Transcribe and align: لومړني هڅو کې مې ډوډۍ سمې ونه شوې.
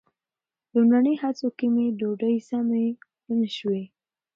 لومړني 0.73 1.13
هڅو 1.21 1.47
کې 1.57 1.67
مې 1.73 1.85
ډوډۍ 1.99 2.35
سمې 2.49 2.85
ونه 3.25 3.47
شوې. 3.57 3.83